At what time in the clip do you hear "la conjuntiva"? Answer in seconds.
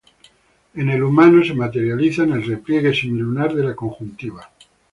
3.65-4.49